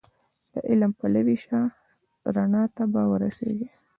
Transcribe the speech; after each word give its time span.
د 0.53 0.53
علم 0.69 0.91
پلوی 0.99 1.37
شه 1.45 1.59
رڼا 2.35 2.63
ته 2.75 2.83
به 2.93 3.01
ورسېږې 3.11 3.69